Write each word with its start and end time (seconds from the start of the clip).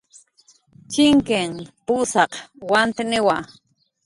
Chinkin 0.91 1.51
pusaq 1.85 2.31
watniwa 2.71 3.35